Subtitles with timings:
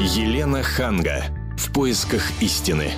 [0.00, 1.24] Елена Ханга.
[1.56, 2.90] В поисках истины.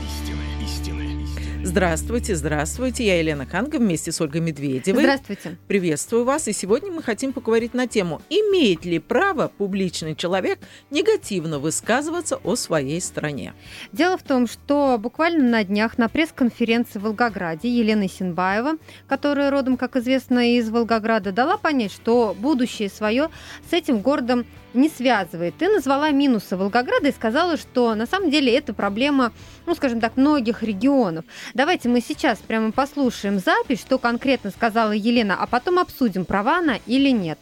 [1.63, 3.07] Здравствуйте, здравствуйте.
[3.07, 5.03] Я Елена Ханга вместе с Ольгой Медведевой.
[5.03, 5.57] Здравствуйте.
[5.69, 6.49] Приветствую вас.
[6.49, 10.59] И сегодня мы хотим поговорить на тему, имеет ли право публичный человек
[10.91, 13.55] негативно высказываться о своей стране.
[13.93, 19.77] Дело в том, что буквально на днях на пресс-конференции в Волгограде Елена Синбаева, которая родом,
[19.77, 23.29] как известно, из Волгограда, дала понять, что будущее свое
[23.71, 25.57] с этим городом не связывает.
[25.59, 29.33] Ты назвала минусы Волгограда и сказала, что на самом деле это проблема,
[29.67, 31.25] ну, скажем так, многих регионов.
[31.55, 36.79] Давайте мы сейчас прямо послушаем запись, что конкретно сказала Елена, а потом обсудим, права она
[36.87, 37.39] или нет.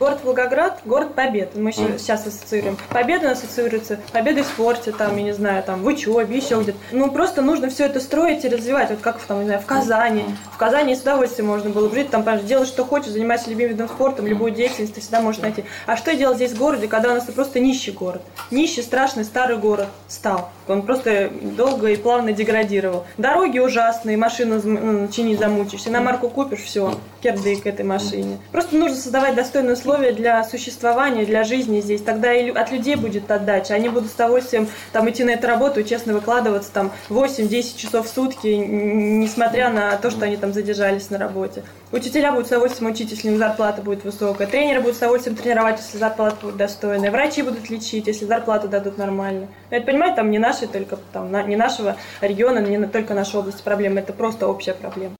[0.00, 1.60] Город Волгоград– город победы.
[1.60, 2.78] Мы сейчас ассоциируем.
[2.88, 6.78] Победа ассоциируется, победы в спорте, там, я не знаю, там, в учебе, еще где-то.
[6.90, 8.88] Ну, просто нужно все это строить и развивать.
[8.88, 10.24] Вот как, там, не знаю, в Казани.
[10.54, 14.22] В Казани с удовольствием можно было жить, там, делать, что хочешь, заниматься любимым видом спорта,
[14.22, 15.66] любую деятельность ты всегда можешь найти.
[15.84, 18.22] А что делать здесь в городе, когда у нас просто нищий город?
[18.50, 20.48] Нищий, страшный, старый город стал.
[20.66, 23.04] Он просто долго и плавно деградировал.
[23.18, 25.90] Дороги ужасные, машину ну, чинить замучишься.
[25.90, 28.38] На марку купишь, все, керды к этой машине.
[28.50, 32.02] Просто нужно создавать достойные условия условия для существования, для жизни здесь.
[32.02, 33.74] Тогда и от людей будет отдача.
[33.74, 38.08] Они будут с удовольствием там идти на эту работу честно выкладываться там 8-10 часов в
[38.08, 41.64] сутки, несмотря на то, что они там задержались на работе.
[41.90, 44.46] Учителя будут с удовольствием учить, если зарплата будет высокая.
[44.46, 47.10] Тренеры будут с удовольствием тренировать, если зарплата будет достойная.
[47.10, 49.48] Врачи будут лечить, если зарплату дадут нормально.
[49.70, 54.00] Это, понимаете, там не наши только, там, не нашего региона, не только нашей области проблемы,
[54.00, 55.16] это просто общая проблема.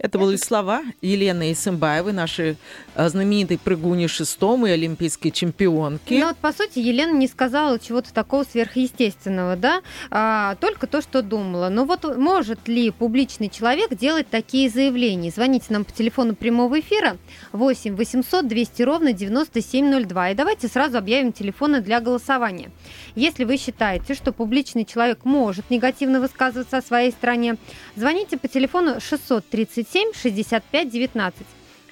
[0.00, 2.56] Это были слова Елены Исымбаевой, нашей
[2.94, 6.14] э, знаменитой прыгуни шестом и олимпийской чемпионки.
[6.14, 9.82] Ну вот, по сути, Елена не сказала чего-то такого сверхъестественного, да,
[10.12, 11.68] а, только то, что думала.
[11.68, 15.32] Но вот может ли публичный человек делать такие заявления?
[15.32, 17.16] Звоните нам по телефону прямого эфира
[17.50, 20.30] 8 800 200 ровно 9702.
[20.30, 22.70] И давайте сразу объявим телефоны для голосования.
[23.16, 27.56] Если вы считаете, что публичный человек может негативно высказываться о своей стране,
[27.96, 31.46] звоните по телефону 637 65 19.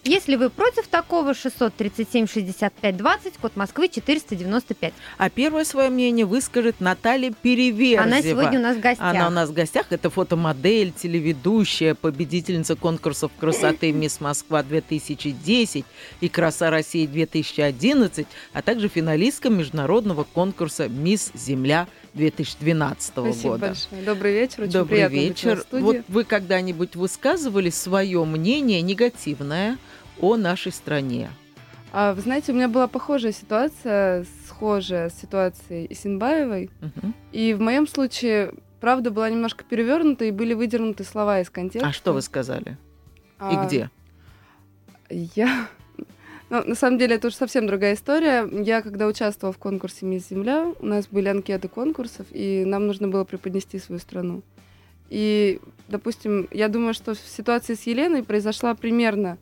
[0.06, 4.94] Если вы против такого, 637-65-20, код Москвы 495.
[5.18, 8.04] А первое свое мнение выскажет Наталья Переверзева.
[8.04, 9.04] Она сегодня у нас в гостях.
[9.04, 9.86] Она у нас в гостях.
[9.90, 15.84] Это фотомодель, телеведущая, победительница конкурсов красоты «Мисс Москва-2010»
[16.20, 23.66] и «Краса России 2011», а также финалистка международного конкурса «Мисс Земля 2012 Спасибо года.
[23.68, 24.02] большое.
[24.02, 24.62] Добрый вечер.
[24.62, 25.64] Очень Добрый приятно вечер.
[25.70, 29.78] Быть вот вы когда-нибудь высказывали свое мнение негативное
[30.20, 31.30] о нашей стране?
[31.92, 36.70] А, вы знаете, у меня была похожая ситуация, схожая с ситуацией Исинбаевой.
[36.82, 37.12] Угу.
[37.32, 41.88] И в моем случае правда была немножко перевернута и были выдернуты слова из контекста.
[41.88, 42.76] А что вы сказали?
[43.38, 43.90] А, И где?
[45.10, 45.68] Я
[46.48, 48.48] ну, на самом деле, это уже совсем другая история.
[48.52, 53.08] Я, когда участвовала в конкурсе «Мисс Земля», у нас были анкеты конкурсов, и нам нужно
[53.08, 54.42] было преподнести свою страну.
[55.08, 59.38] И, допустим, я думаю, что в ситуации с Еленой произошла примерно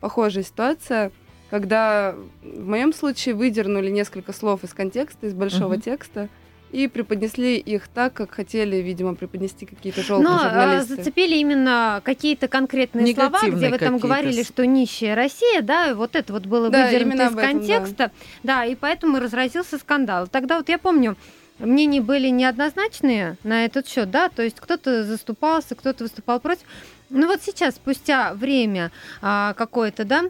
[0.00, 1.12] похожая ситуация,
[1.50, 5.82] когда в моем случае выдернули несколько слов из контекста, из большого uh-huh.
[5.82, 6.28] текста,
[6.72, 10.96] и преподнесли их так, как хотели, видимо, преподнести какие-то желтые Но а, журналисты.
[10.96, 16.16] зацепили именно какие-то конкретные Негативные слова, где вы там говорили, что нищая Россия, да, вот
[16.16, 18.10] это вот было да, выдернуто из этом, контекста,
[18.42, 18.60] да.
[18.60, 20.28] да, и поэтому разразился скандал.
[20.28, 21.16] Тогда вот я помню,
[21.58, 26.64] мнения были неоднозначные на этот счет, да, то есть кто-то заступался, кто-то выступал против.
[27.10, 30.24] Ну вот сейчас, спустя время а, какое-то, да,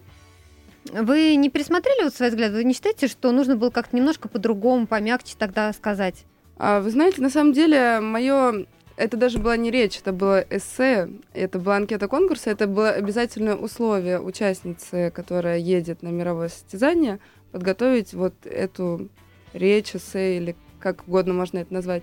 [0.85, 2.57] вы не пересмотрели вот свои взгляды?
[2.57, 6.25] Вы не считаете, что нужно было как-то немножко по-другому, помягче тогда сказать?
[6.57, 8.67] А, вы знаете, на самом деле, мое
[9.01, 13.57] это даже была не речь, это было эссе, это была анкета конкурса, это было обязательное
[13.57, 17.19] условие участницы, которая едет на мировое состязание,
[17.51, 19.09] подготовить вот эту
[19.55, 22.03] речь, эссе или как угодно можно это назвать.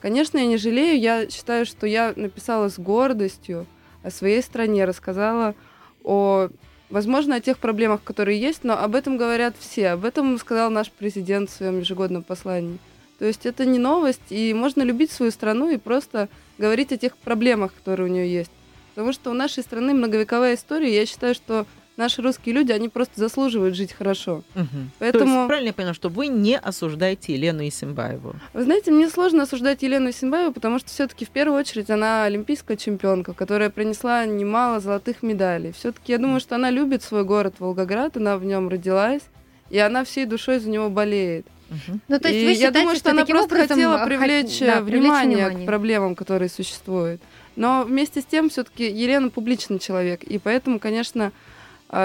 [0.00, 3.66] Конечно, я не жалею, я считаю, что я написала с гордостью
[4.04, 5.56] о своей стране, рассказала
[6.04, 6.50] о,
[6.90, 10.90] возможно, о тех проблемах, которые есть, но об этом говорят все, об этом сказал наш
[10.90, 12.78] президент в своем ежегодном послании.
[13.18, 16.28] То есть это не новость, и можно любить свою страну и просто
[16.58, 18.50] говорить о тех проблемах, которые у нее есть.
[18.94, 22.88] Потому что у нашей страны многовековая история, и я считаю, что наши русские люди, они
[22.88, 24.42] просто заслуживают жить хорошо.
[24.54, 24.66] Угу.
[24.98, 25.24] Поэтому...
[25.24, 28.34] То есть, правильно я поняла, что вы не осуждаете Елену Исимбаеву?
[28.52, 32.76] Вы знаете, мне сложно осуждать Елену Исимбаеву, потому что все-таки в первую очередь она олимпийская
[32.76, 35.72] чемпионка, которая принесла немало золотых медалей.
[35.72, 39.22] Все-таки я думаю, что она любит свой город Волгоград, она в нем родилась,
[39.70, 41.46] и она всей душой за него болеет.
[41.70, 41.98] Угу.
[42.08, 44.80] Ну, то есть и вы я считаете, думаю, что, что она просто хотела привлечь, да,
[44.80, 47.20] внимание, внимание к проблемам, которые существуют.
[47.56, 51.32] Но вместе с тем, все-таки Елена публичный человек, и поэтому, конечно,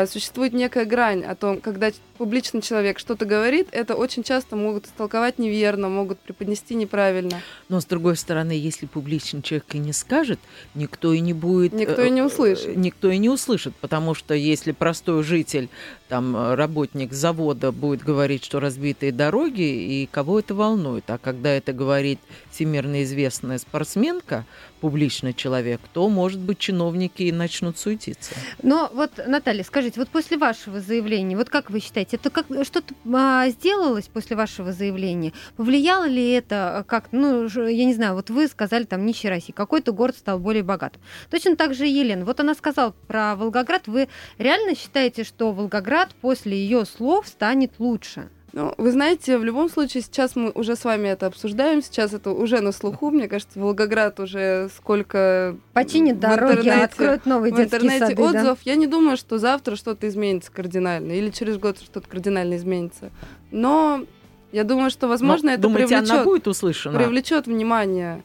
[0.07, 5.39] существует некая грань о том, когда публичный человек что-то говорит, это очень часто могут истолковать
[5.39, 7.41] неверно, могут преподнести неправильно.
[7.67, 10.39] Но с другой стороны, если публичный человек и не скажет,
[10.75, 11.73] никто и не будет...
[11.73, 12.75] Никто и не э, услышит.
[12.75, 15.69] Никто и не услышит, потому что если простой житель,
[16.11, 21.09] там, работник завода будет говорить, что разбитые дороги, и кого это волнует?
[21.09, 22.19] А когда это говорит
[22.51, 24.45] всемирно известная спортсменка,
[24.81, 28.33] публичный человек, то, может быть, чиновники и начнут суетиться.
[28.61, 32.93] Но вот, Наталья, скажите, вот после вашего заявления, вот как вы считаете, это как что-то
[33.13, 35.31] а, сделалось после вашего заявления?
[35.55, 39.53] Повлияло ли это а, как, ну, я не знаю, вот вы сказали там нищий России,
[39.53, 41.01] какой-то город стал более богатым.
[41.29, 44.09] Точно так же Елена, вот она сказала про Волгоград, вы
[44.39, 48.29] реально считаете, что Волгоград после ее слов станет лучше?
[48.53, 52.31] Ну, вы знаете, в любом случае, сейчас мы уже с вами это обсуждаем, сейчас это
[52.31, 55.55] уже на слуху, мне кажется, Волгоград уже сколько...
[55.73, 58.59] Починит дороги, откроет новые В интернете сады, отзывов.
[58.65, 58.71] Да?
[58.71, 63.11] Я не думаю, что завтра что-то изменится кардинально, или через год что-то кардинально изменится.
[63.51, 64.05] Но
[64.51, 66.99] я думаю, что, возможно, Но, это думаете, привлечет, она будет услышана?
[66.99, 68.21] привлечет внимание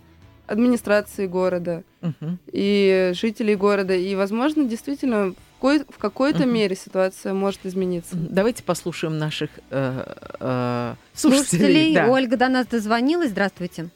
[0.49, 2.38] администрации города угу.
[2.50, 3.94] и жителей города.
[3.94, 6.53] И, возможно, действительно какой, в какой-то uh-huh.
[6.53, 8.17] мере ситуация может измениться.
[8.17, 10.03] Давайте послушаем наших э,
[10.41, 11.44] э, слушателей.
[11.44, 11.94] слушателей.
[11.94, 12.08] Да.
[12.08, 13.31] Ольга до нас дозвонилась.
[13.31, 13.88] Здравствуйте.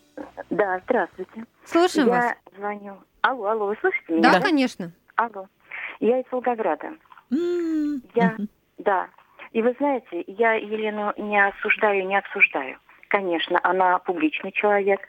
[0.48, 1.44] Да, здравствуйте.
[1.64, 2.24] Слушаем Я вас.
[2.24, 2.96] Я звоню.
[3.20, 4.22] Алло, алло, вы слышите меня?
[4.22, 4.40] Да, да?
[4.40, 4.92] конечно.
[5.16, 5.46] Алло.
[6.00, 6.94] Я из Волгограда.
[7.30, 8.00] Mm-hmm.
[8.14, 8.36] Я,
[8.78, 9.08] да.
[9.52, 12.78] И вы знаете, я Елену не осуждаю, не обсуждаю.
[13.10, 15.00] Конечно, она публичный человек.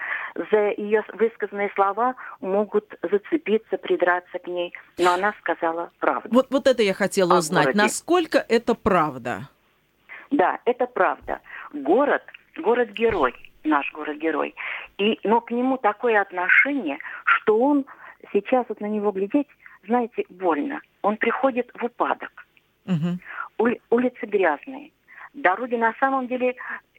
[0.52, 4.74] За ее высказанные слова могут зацепиться, придраться к ней.
[4.98, 6.30] Но она сказала правду.
[6.32, 7.66] Вот, вот это я хотела узнать.
[7.66, 7.78] Городе.
[7.78, 9.50] Насколько это правда?
[10.32, 11.42] Да, это правда.
[11.74, 12.24] Город,
[12.58, 14.56] город-герой, наш город-герой.
[14.98, 17.86] И, но к нему такое отношение, что он
[18.34, 19.48] сейчас вот на него глядеть,
[19.86, 20.82] знаете, больно.
[21.04, 22.32] Он приходит в упадок.
[22.88, 23.20] Угу.
[23.60, 24.90] Ули, улицы грязные.
[25.36, 26.56] Дороги на самом деле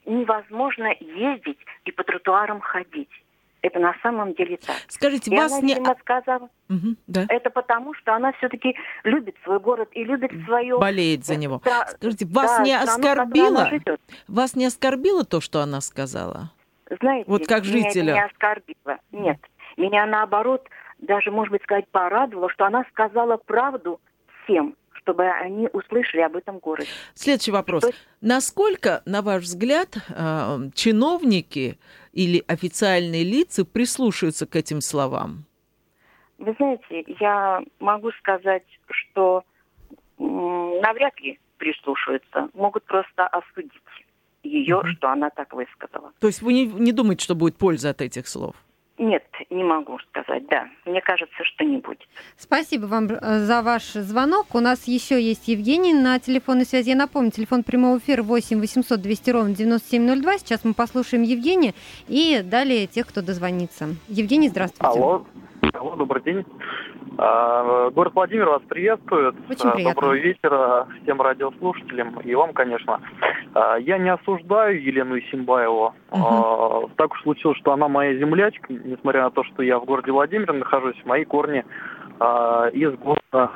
[0.07, 3.11] невозможно ездить и по тротуарам ходить.
[3.63, 4.77] Это на самом деле так.
[4.89, 5.77] Скажите, и вас она, не...
[6.01, 7.27] сказала, угу, да.
[7.29, 10.79] это потому, что она все-таки любит свой город и любит свое...
[10.79, 11.59] Болеет за него.
[11.59, 11.87] Стра...
[11.87, 13.71] Скажите, вас да, не оскорбило?
[14.27, 16.51] Вас не оскорбило то, что она сказала?
[17.01, 18.03] Знаете, вот как жителя.
[18.03, 18.99] Меня не оскорбило.
[19.13, 19.39] Нет.
[19.77, 24.01] Меня наоборот, даже, может быть, сказать, порадовало, что она сказала правду
[24.43, 26.89] всем чтобы они услышали об этом городе.
[27.15, 27.85] Следующий вопрос.
[27.85, 28.09] есть...
[28.21, 31.79] Насколько, на ваш взгляд, э, чиновники
[32.13, 35.45] или официальные лица прислушаются к этим словам?
[36.39, 39.45] Вы знаете, я могу сказать, что
[40.19, 43.73] навряд ли прислушаются, могут просто осудить
[44.43, 44.87] ее, угу.
[44.89, 46.13] что она так высказала.
[46.21, 48.57] То есть вы не, не думаете, что будет польза от этих слов?
[49.03, 50.69] Нет, не могу сказать, да.
[50.85, 52.07] Мне кажется, что не будет.
[52.37, 54.55] Спасибо вам э, за ваш звонок.
[54.55, 56.91] У нас еще есть Евгений на телефонной связи.
[56.91, 60.39] Я напомню, телефон прямого эфира 8 800 200 ровно 9702.
[60.39, 61.75] Сейчас мы послушаем Евгения
[62.07, 63.89] и далее тех, кто дозвонится.
[64.07, 64.97] Евгений, здравствуйте.
[64.97, 65.27] Алло,
[65.73, 66.45] Алло добрый день.
[67.17, 69.35] А, город Владимир вас приветствует.
[69.49, 69.95] Очень а, приятно.
[69.95, 73.01] Доброго вечера всем радиослушателям и вам, конечно.
[73.55, 75.95] А, я не осуждаю Елену Исимбаеву.
[76.11, 76.91] Угу.
[76.97, 80.53] Так уж случилось, что она моя землячка, несмотря на то, что я в городе Владимир
[80.53, 81.65] нахожусь, мои корни
[82.73, 83.51] из города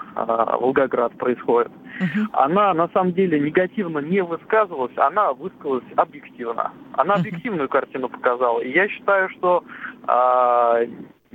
[0.58, 1.70] Волгоград происходят.
[2.00, 2.28] Угу.
[2.32, 6.72] Она на самом деле негативно не высказывалась, она высказалась объективно.
[6.92, 8.60] Она объективную картину показала.
[8.60, 9.62] И я считаю, что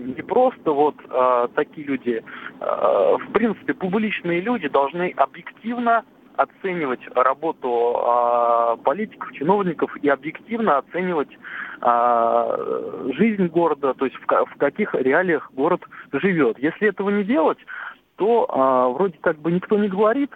[0.01, 2.23] не просто вот э, такие люди,
[2.59, 2.65] э,
[3.17, 6.03] в принципе, публичные люди должны объективно
[6.35, 11.29] оценивать работу э, политиков, чиновников и объективно оценивать
[11.81, 15.81] э, жизнь города, то есть в, в каких реалиях город
[16.11, 16.57] живет.
[16.59, 17.59] Если этого не делать,
[18.15, 20.31] то э, вроде как бы никто не говорит,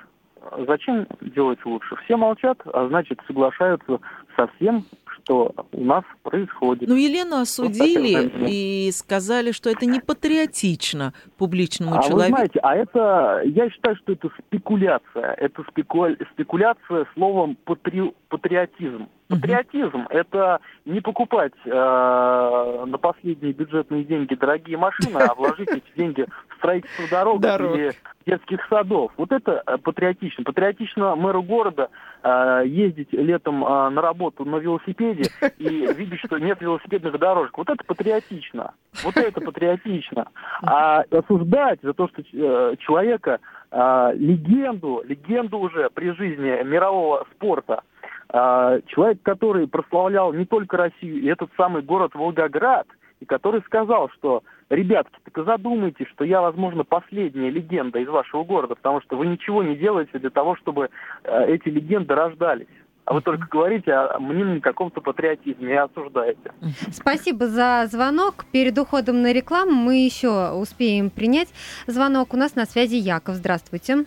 [0.67, 1.95] зачем делать лучше?
[2.03, 3.99] Все молчат, а значит соглашаются
[4.35, 4.83] со всем,
[5.17, 6.87] что у нас происходит.
[6.87, 12.31] Ну, Елену осудили вот и сказали, что это не патриотично публичному а человеку.
[12.31, 15.33] Вы знаете, а это, я считаю, что это спекуляция.
[15.33, 16.17] Это спекуля...
[16.33, 18.13] спекуляция словом патри...
[18.29, 19.07] патриотизм.
[19.27, 20.11] Патриотизм uh-huh.
[20.11, 26.57] это не покупать э, на последние бюджетные деньги дорогие машины, а вложить эти деньги в
[26.57, 27.75] строительство дорог, дорог.
[27.75, 27.91] или
[28.25, 29.11] детских садов.
[29.17, 30.43] Вот это э, патриотично.
[30.43, 31.89] Патриотично мэру города
[32.23, 37.57] э, ездить летом э, на работу на велосипеде и видеть, что нет велосипедных дорожек.
[37.57, 38.73] Вот это патриотично.
[39.03, 40.27] Вот это патриотично.
[40.61, 43.39] А осуждать за то, что э, человека,
[43.71, 47.83] э, легенду, легенду уже при жизни мирового спорта,
[48.29, 52.87] э, человек, который прославлял не только Россию, и этот самый город Волгоград–
[53.21, 58.75] и который сказал, что, ребятки, так задумайтесь, что я, возможно, последняя легенда из вашего города,
[58.75, 60.89] потому что вы ничего не делаете для того, чтобы
[61.23, 62.67] эти легенды рождались.
[63.05, 66.51] А вы только говорите о мнимом каком-то патриотизме и осуждаете.
[66.91, 68.45] Спасибо за звонок.
[68.51, 71.49] Перед уходом на рекламу мы еще успеем принять
[71.85, 72.33] звонок.
[72.33, 73.35] У нас на связи Яков.
[73.35, 74.05] Здравствуйте.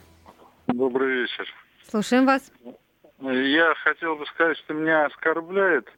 [0.66, 1.46] Добрый вечер.
[1.88, 2.52] Слушаем вас.
[3.20, 5.88] Я хотел бы сказать, что меня оскорбляет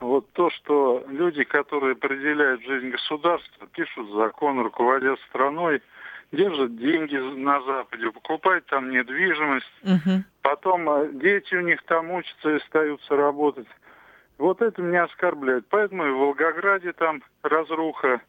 [0.00, 5.80] вот то, что люди, которые определяют жизнь государства, пишут закон, руководят страной,
[6.32, 10.24] держат деньги на Западе, покупают там недвижимость, угу.
[10.42, 13.68] потом э, дети у них там учатся и остаются работать.
[14.38, 15.66] Вот это меня оскорбляет.
[15.68, 18.20] Поэтому и в Волгограде там разруха.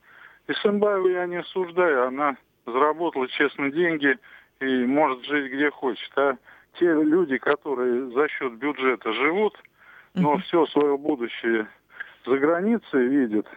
[0.48, 2.08] И Сымбаеву я не осуждаю.
[2.08, 4.18] Она заработала честно деньги
[4.60, 6.12] и может жить где хочет.
[6.18, 6.38] А
[6.78, 9.58] те люди, которые за счет бюджета живут,
[10.14, 11.68] но все свое будущее
[12.26, 13.48] за границей видят,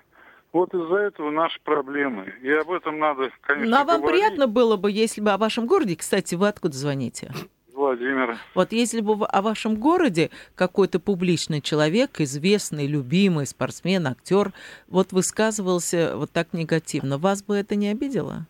[0.57, 2.33] вот из-за этого наши проблемы.
[2.43, 4.21] И об этом надо, конечно, Ну, а вам говорить.
[4.21, 7.33] приятно было бы, если бы о вашем городе, кстати, вы откуда звоните?
[7.75, 8.39] Владимир.
[8.55, 14.55] Вот если бы о вашем городе какой-то публичный человек, известный, любимый спортсмен, актер,
[14.89, 18.47] вот высказывался вот так негативно, вас бы это не обидело?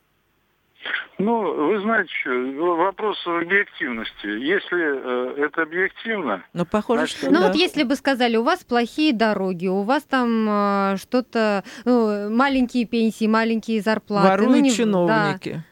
[1.18, 4.26] Ну, вы знаете, что, вопрос в объективности.
[4.26, 6.44] Если э, это объективно...
[6.52, 7.46] Ну, похоже, Значит, что Ну да.
[7.46, 12.86] вот если бы сказали, у вас плохие дороги, у вас там э, что-то, ну, маленькие
[12.86, 14.28] пенсии, маленькие зарплаты.
[14.28, 14.76] Воруют ну, не- да.
[14.76, 15.64] чиновники.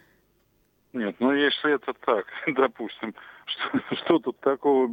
[0.95, 3.15] Нет, ну если это так, допустим,
[3.47, 4.87] что, что тут такого?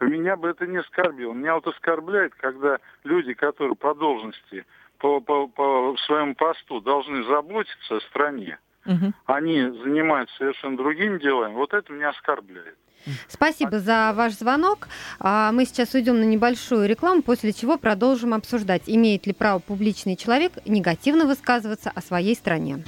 [0.00, 1.32] Меня бы это не оскорбило.
[1.32, 4.66] Меня вот оскорбляет, когда люди, которые по должности,
[4.98, 8.58] по, по, по своему посту должны заботиться о стране,
[8.88, 9.14] Мгм.
[9.26, 12.74] они занимаются совершенно другими делами, вот это меня оскорбляет.
[13.28, 14.88] Спасибо за ваш звонок.
[15.20, 20.16] А, Мы сейчас уйдем на небольшую рекламу, после чего продолжим обсуждать, имеет ли право публичный
[20.16, 22.84] человек негативно высказываться о своей стране.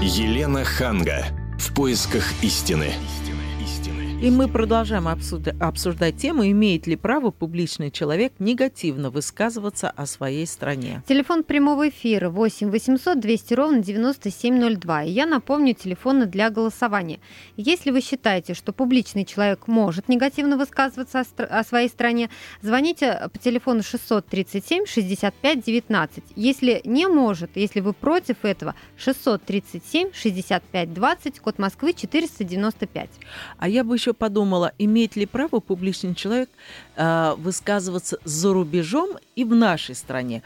[0.00, 1.24] Елена Ханга.
[1.58, 2.92] В поисках истины.
[4.22, 11.02] И мы продолжаем обсуждать тему, имеет ли право публичный человек негативно высказываться о своей стране.
[11.08, 15.04] Телефон прямого эфира 8 800 200 ровно 9702.
[15.04, 17.18] И я напомню телефоны для голосования.
[17.56, 22.28] Если вы считаете, что публичный человек может негативно высказываться о, стр- о своей стране,
[22.60, 26.24] звоните по телефону 637 65 19.
[26.36, 33.08] Если не может, если вы против этого, 637 65 20, код Москвы 495.
[33.56, 36.50] А я бы еще подумала, имеет ли право публичный человек
[36.96, 40.42] э, высказываться за рубежом и в нашей стране.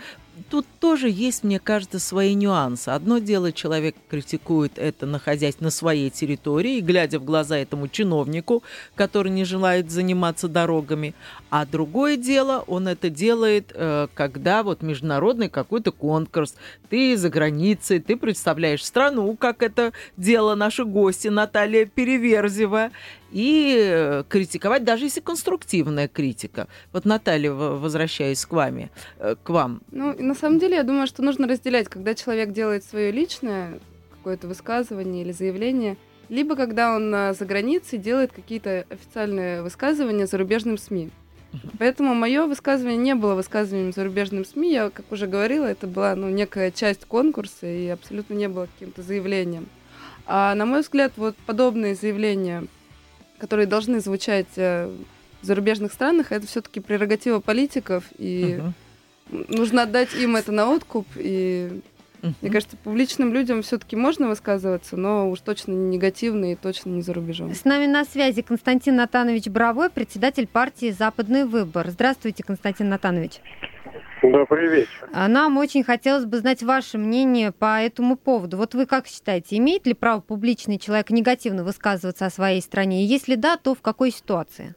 [0.50, 2.88] Тут тоже есть, мне кажется, свои нюансы.
[2.88, 8.64] Одно дело, человек критикует это, находясь на своей территории, глядя в глаза этому чиновнику,
[8.97, 11.14] который не желает заниматься дорогами.
[11.50, 16.56] А другое дело, он это делает, э, когда вот международный какой-то конкурс,
[16.90, 22.90] ты за границей, ты представляешь страну, как это делала наши гости Наталья Переверзева,
[23.34, 26.68] и э, критиковать, даже если конструктивная критика.
[26.92, 29.82] Вот, Наталья, в- возвращаюсь к вами, э, к вам.
[29.90, 33.80] Ну, на самом деле, я думаю, что нужно разделять, когда человек делает свое личное
[34.12, 35.96] какое-то высказывание или заявление,
[36.28, 41.10] либо когда он а, за границей делает какие-то официальные высказывания зарубежным СМИ.
[41.78, 44.72] Поэтому мое высказывание не было высказыванием зарубежным СМИ.
[44.72, 49.02] Я, как уже говорила, это была ну, некая часть конкурса и абсолютно не было каким-то
[49.02, 49.66] заявлением.
[50.26, 52.64] А на мой взгляд, вот подобные заявления,
[53.38, 54.90] которые должны звучать э,
[55.42, 58.60] в зарубежных странах, это все-таки прерогатива политиков, и
[59.30, 59.46] Мгм.
[59.48, 61.06] нужно отдать им это на откуп.
[61.16, 61.80] И
[62.22, 62.34] Мгм.
[62.40, 67.02] мне кажется, публичным людям все-таки можно высказываться, но уж точно не негативно и точно не
[67.02, 67.54] за рубежом.
[67.54, 71.90] С нами на связи Константин Натанович Боровой, председатель партии «Западный выбор».
[71.90, 73.40] Здравствуйте, Константин Натанович.
[74.32, 75.08] Добрый вечер.
[75.12, 78.56] А Нам очень хотелось бы знать ваше мнение по этому поводу.
[78.56, 83.02] Вот вы как считаете, имеет ли право публичный человек негативно высказываться о своей стране?
[83.02, 84.74] И если да, то в какой ситуации?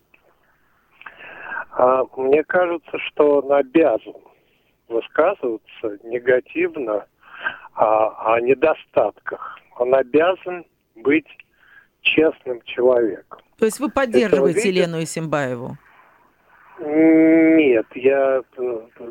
[1.71, 4.15] А, Мне кажется, что он обязан
[4.89, 7.05] высказываться негативно
[7.73, 9.59] о, о недостатках.
[9.77, 11.27] Он обязан быть
[12.01, 13.39] честным человеком.
[13.59, 14.67] То есть вы поддерживаете?
[14.69, 15.77] Елену Исимбаеву?
[16.79, 19.05] Нет, я э, э,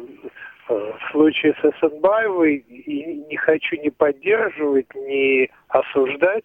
[0.68, 6.44] в случае с Эсенбаевой и не хочу ни поддерживать, ни осуждать.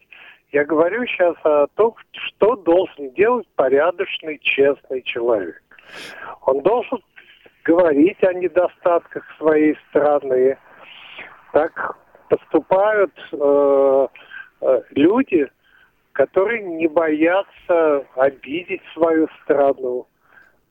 [0.51, 5.61] Я говорю сейчас о том, что должен делать порядочный, честный человек.
[6.45, 6.99] Он должен
[7.63, 10.57] говорить о недостатках своей страны.
[11.53, 11.97] Так
[12.29, 14.07] поступают э,
[14.61, 15.47] э, люди,
[16.13, 20.07] которые не боятся обидеть свою страну.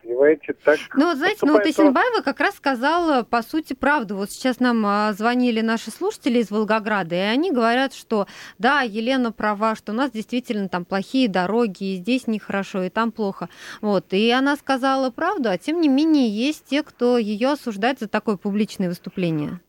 [0.03, 0.79] Понимаете, так...
[0.95, 4.17] Ну, вот знаете, ну вот Исенбаева как раз сказала, по сути, правду.
[4.17, 8.27] Вот сейчас нам а, звонили наши слушатели из Волгограда, и они говорят, что
[8.59, 13.13] да, Елена права, что у нас действительно там плохие дороги, и здесь нехорошо, и там
[13.13, 13.51] плохо.
[13.83, 18.09] Вот, и она сказала правду, а тем не менее есть те, кто ее осуждает за
[18.09, 19.61] такое публичное выступление.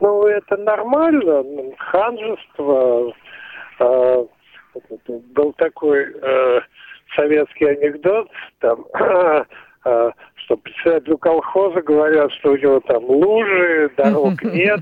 [0.00, 1.42] Ну, это нормально,
[1.78, 3.14] ханжество.
[3.80, 4.24] Э,
[5.34, 6.14] был такой...
[7.18, 8.28] Э, советский анекдот,
[8.60, 9.44] там, а,
[10.34, 14.80] что председателю колхоза говорят, что у него там лужи, дорог нет.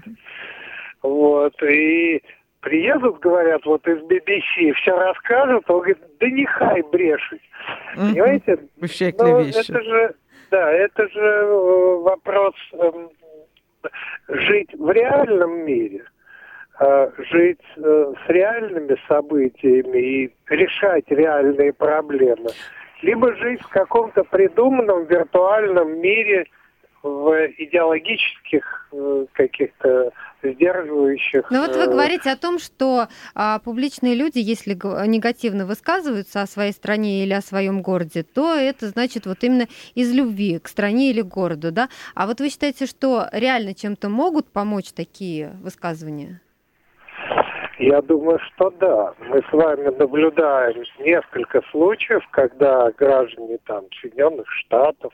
[1.03, 2.23] Вот, и
[2.61, 7.43] приедут, говорят, вот из BBC, все расскажут, он говорит, да не хай брешить.
[7.95, 8.59] Понимаете?
[9.25, 10.15] Ну, это же,
[10.51, 13.11] да, это же э, вопрос эм,
[14.29, 16.16] жить в реальном мире– Э,
[17.31, 22.51] жить э, с реальными событиями и решать реальные проблемы,
[23.03, 26.47] либо жить в каком-то придуманном виртуальном мире
[27.03, 30.11] в идеологических э, каких-то
[30.43, 31.51] сдерживающих.
[31.51, 34.75] Ну вот вы говорите о том, что а, публичные люди, если
[35.07, 40.13] негативно высказываются о своей стране или о своем городе, то это значит вот именно из
[40.13, 41.89] любви к стране или городу, да?
[42.15, 46.41] А вот вы считаете, что реально чем-то могут помочь такие высказывания?
[47.79, 49.13] Я думаю, что да.
[49.21, 55.13] Мы с вами наблюдаем несколько случаев, когда граждане там Соединенных Штатов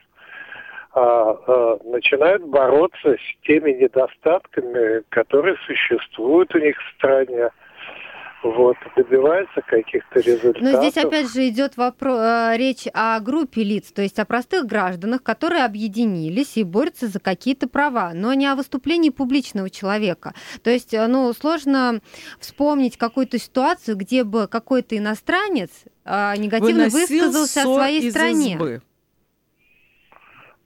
[0.94, 7.50] а, а, начинают бороться с теми недостатками, которые существуют у них в стране
[8.42, 10.62] вот, добивается каких-то результатов.
[10.62, 14.66] Но здесь опять же идет вопрос, э, речь о группе лиц, то есть о простых
[14.66, 20.34] гражданах, которые объединились и борются за какие-то права, но не о выступлении публичного человека.
[20.62, 22.00] То есть, э, ну, сложно
[22.38, 25.70] вспомнить какую-то ситуацию, где бы какой-то иностранец
[26.04, 28.54] э, негативно Выносил высказался о своей стране.
[28.54, 28.82] Избы.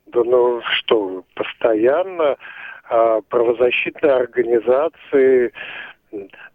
[0.07, 2.37] Да ну что, постоянно
[2.89, 5.53] а, правозащитные организации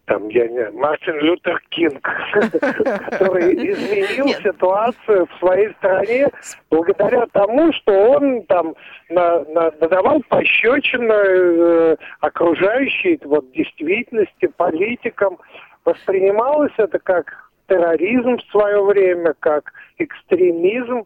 [0.06, 6.28] там, я не Мартин Лютер Кинг, который изменил ситуацию в своей стране
[6.70, 8.74] благодаря тому, что он там
[9.08, 15.38] на, на, надавал пощечины э, окружающей вот, действительности, политикам.
[15.84, 19.72] Воспринималось это как терроризм в свое время, как
[20.04, 21.04] экстремизм.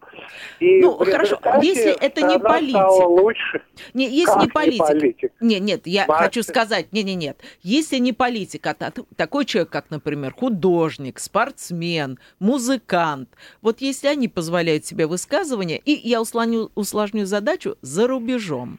[0.61, 3.06] И ну, хорошо, если это не политика.
[3.06, 3.62] лучше.
[3.94, 4.80] Не, если как не политик.
[4.80, 5.32] Не политик?
[5.40, 6.24] Нет, нет, я Мастер.
[6.24, 7.40] хочу сказать, нет, нет, нет.
[7.62, 8.74] Если не политик, а
[9.16, 13.28] такой человек, как, например, художник, спортсмен, музыкант,
[13.62, 18.78] вот если они позволяют себе высказывания, и я усложню, усложню задачу за рубежом.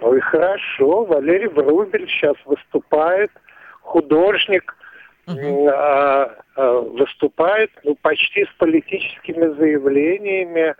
[0.00, 3.30] Ну и хорошо, Валерий Врубель сейчас выступает,
[3.82, 4.74] художник,
[5.38, 6.90] uh-huh.
[6.96, 10.74] выступает ну, почти с политическими заявлениями.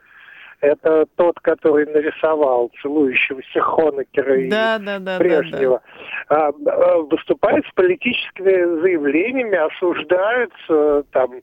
[0.60, 5.82] Это тот, который нарисовал целующегося Хонекера да, и да, да, прежнего.
[6.30, 6.72] Да, да.
[6.72, 11.42] А, выступает с политическими заявлениями, осуждается там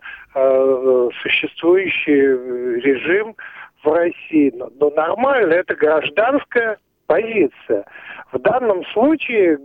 [1.22, 3.36] существующий режим
[3.84, 4.54] в России.
[4.56, 6.78] Но, но нормально, это гражданская
[7.10, 7.86] позиция.
[8.32, 9.58] В данном случае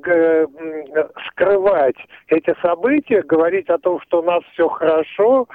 [1.28, 1.96] скрывать
[2.28, 5.46] эти события, говорить о том, что у нас все хорошо,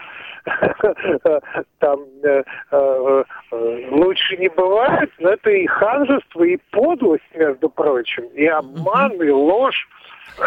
[1.79, 8.25] там э, э, э, лучше не бывает, но это и ханжество, и подлость, между прочим,
[8.35, 9.87] и обман, и ложь.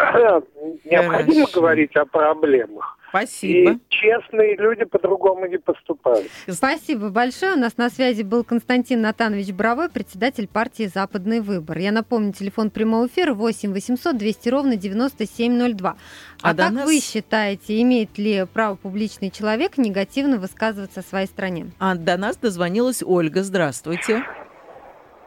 [0.85, 2.97] Необходимо говорить о проблемах.
[3.13, 3.73] Спасибо.
[3.73, 6.31] И честные люди по-другому не поступают.
[6.49, 7.53] Спасибо большое.
[7.53, 11.77] У нас на связи был Константин Натанович Бравой, председатель партии «Западный выбор».
[11.77, 15.89] Я напомню, телефон прямого эфира 8 800 200 ровно 9702.
[15.91, 15.95] А,
[16.41, 16.85] а как нас...
[16.85, 21.67] вы считаете, имеет ли право публичный человек негативно высказываться о своей стране?
[21.77, 23.43] А до нас дозвонилась Ольга.
[23.43, 24.23] Здравствуйте.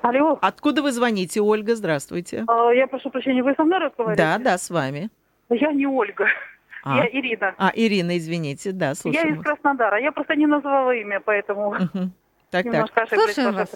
[0.02, 0.38] Алло.
[0.42, 1.76] Откуда вы звоните, Ольга?
[1.76, 2.44] Здравствуйте.
[2.48, 4.20] А, я прошу прощения, вы со мной разговариваете?
[4.20, 5.08] Да, да, с вами.
[5.50, 6.26] Я не Ольга.
[6.86, 6.98] А.
[6.98, 7.54] Я Ирина.
[7.58, 9.28] А, Ирина, извините, да, слушаю.
[9.28, 10.00] Я из Краснодара.
[10.00, 12.10] Я просто не назвала имя, поэтому угу.
[12.50, 13.12] так, немножко так.
[13.12, 13.74] ошиблась.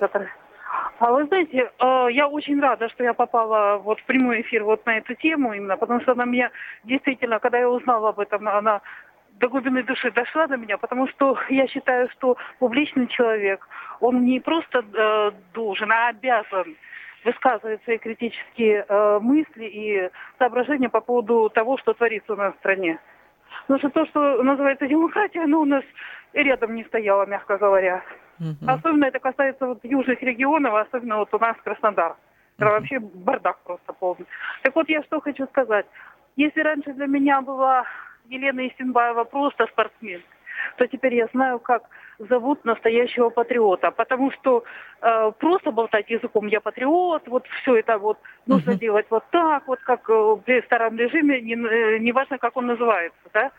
[1.01, 4.87] А вы знаете, э, я очень рада, что я попала вот в прямой эфир вот
[4.87, 6.53] на эту тему именно, потому что она меня
[6.85, 8.81] действительно, когда я узнала об этом, она
[9.41, 13.67] до глубины души дошла до меня, потому что я считаю, что публичный человек,
[13.99, 16.77] он не просто э, должен, а обязан
[17.25, 22.59] высказывать свои критические э, мысли и соображения по поводу того, что творится у нас в
[22.59, 22.99] стране.
[23.63, 25.85] Потому что то, что называется демократия, оно у нас
[26.33, 28.03] рядом не стояло, мягко говоря.
[28.41, 28.55] Uh-huh.
[28.67, 32.17] Особенно это касается вот южных регионов, особенно вот у нас Краснодар.
[32.57, 32.73] Это uh-huh.
[32.73, 34.27] вообще бардак просто полный.
[34.63, 35.87] Так вот, я что хочу сказать.
[36.37, 37.85] Если раньше для меня была
[38.29, 40.23] Елена Исенбаева просто спортсмен,
[40.77, 41.83] то теперь я знаю, как
[42.19, 43.91] зовут настоящего патриота.
[43.91, 44.65] Потому что
[45.01, 48.79] э, просто болтать языком «я патриот», вот все это вот нужно uh-huh.
[48.79, 53.21] делать вот так, вот как э, при старом режиме, не, э, неважно, как он называется,
[53.33, 53.51] да,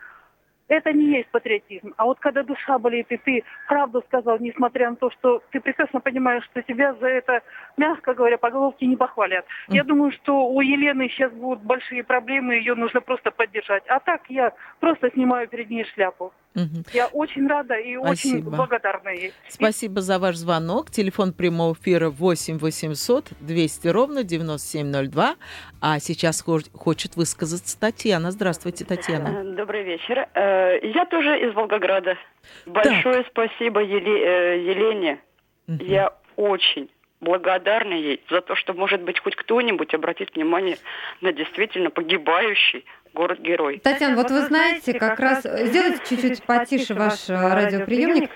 [0.72, 1.94] это не есть патриотизм.
[1.98, 6.00] А вот когда душа болит, и ты правду сказал, несмотря на то, что ты прекрасно
[6.00, 7.42] понимаешь, что тебя за это,
[7.76, 9.46] мягко говоря, по головке не похвалят.
[9.70, 9.76] Mm.
[9.76, 13.84] Я думаю, что у Елены сейчас будут большие проблемы, ее нужно просто поддержать.
[13.88, 16.32] А так я просто снимаю перед ней шляпу.
[16.54, 16.84] Угу.
[16.94, 18.38] Я очень рада и Спасибо.
[18.38, 19.34] очень благодарна ей.
[19.48, 20.92] Спасибо за ваш звонок.
[20.92, 25.36] Телефон прямого эфира 8 800 200 ровно 9702.
[25.82, 28.32] А сейчас хочет высказаться Татьяна.
[28.32, 29.44] Здравствуйте, Татьяна.
[29.56, 30.28] Добрый вечер.
[30.34, 32.18] Э, я тоже из Волгограда.
[32.66, 33.28] Большое так.
[33.32, 35.22] спасибо Еле, э, Елене.
[35.68, 35.84] Угу.
[35.84, 36.90] Я очень
[37.22, 40.78] благодарна ей за то, что, может быть, хоть кто-нибудь обратит внимание
[41.22, 43.80] на действительно погибающий город-герой.
[43.80, 48.30] Татьяна, вот вы знаете, как раз сделайте чуть-чуть потише ваш э, радиоприемник.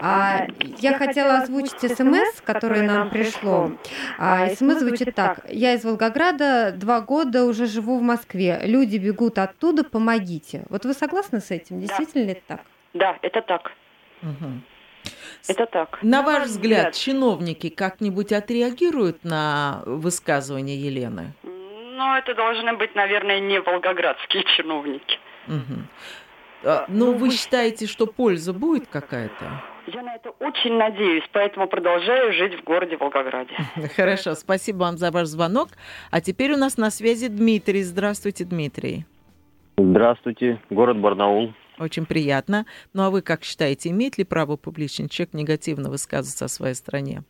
[0.00, 0.46] А,
[0.78, 3.72] я хотела озвучить смс, которое нам пришло.
[4.18, 5.40] А, смс звучит так.
[5.48, 8.60] Я из Волгограда, два года уже живу в Москве.
[8.64, 10.64] Люди бегут оттуда, помогите.
[10.68, 11.80] Вот вы согласны с этим?
[11.80, 12.60] Действительно ли это так?
[12.94, 13.72] Да, это так.
[14.22, 14.50] Угу.
[15.48, 15.98] Это так.
[16.02, 21.34] На ваш взгляд, чиновники как-нибудь отреагируют на высказывание Елены?
[21.96, 25.18] Ну, это должны быть, наверное, не волгоградские чиновники.
[25.46, 25.80] Угу.
[26.64, 29.62] А, ну, вы считаете, что польза будет какая-то?
[29.86, 33.54] Я на это очень надеюсь, поэтому продолжаю жить в городе Волгограде.
[33.96, 35.68] Хорошо, спасибо вам за ваш звонок.
[36.10, 37.82] А теперь у нас на связи Дмитрий.
[37.82, 39.06] Здравствуйте, Дмитрий.
[39.76, 41.54] Здравствуйте, город Барнаул.
[41.78, 42.66] Очень приятно.
[42.92, 47.22] Ну а вы как считаете, имеет ли право публичный человек негативно высказываться о своей стране?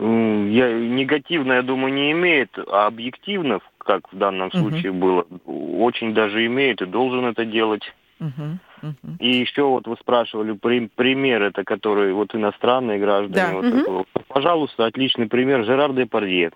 [0.00, 4.98] Я, негативно, я думаю, не имеет, а объективно, как в данном случае uh-huh.
[4.98, 7.82] было, очень даже имеет и должен это делать.
[8.20, 8.58] Uh-huh.
[8.82, 9.16] Uh-huh.
[9.18, 13.34] И еще вот вы спрашивали при, пример, это который вот иностранные граждане.
[13.34, 13.54] Да.
[13.54, 13.78] Вот uh-huh.
[13.84, 14.24] такой.
[14.28, 16.52] Пожалуйста, отличный пример Жерар Депардье.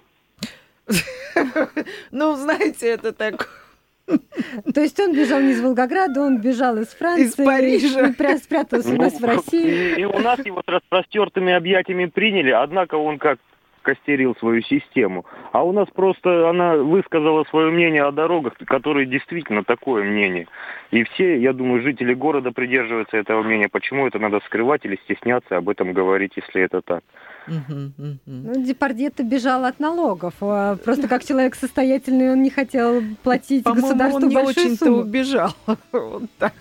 [2.10, 3.48] Ну, знаете, это так
[4.74, 7.24] то есть он бежал не из Волгограда, он бежал из Франции.
[7.24, 8.08] Из Парижа.
[8.08, 10.00] И спрятался у нас в России.
[10.00, 13.38] И у нас его с распростертыми объятиями приняли, однако он как
[13.82, 15.26] костерил свою систему.
[15.52, 20.46] А у нас просто она высказала свое мнение о дорогах, которые действительно такое мнение.
[20.90, 23.68] И все, я думаю, жители города придерживаются этого мнения.
[23.68, 27.02] Почему это надо скрывать или стесняться об этом говорить, если это так?
[27.46, 30.34] Ну, Депардье-то бежал от налогов.
[30.40, 35.00] А просто как человек состоятельный, он не хотел платить государству он не большую очень-то сумму.
[35.02, 35.54] убежал.
[35.92, 36.54] Вот так.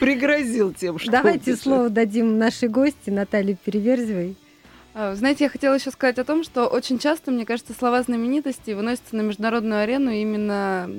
[0.00, 1.62] Пригрозил тем, что Давайте убежит.
[1.62, 4.36] слово дадим нашей гости Наталье Переверзевой.
[4.94, 8.74] А, знаете, я хотела еще сказать о том, что очень часто, мне кажется, слова знаменитостей
[8.74, 10.90] выносятся на международную арену именно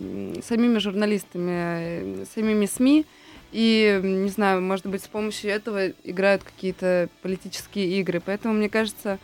[0.43, 3.05] самими журналистами, самими СМИ.
[3.53, 8.19] И, не знаю, может быть, с помощью этого играют какие-то политические игры.
[8.19, 9.19] Поэтому, мне кажется,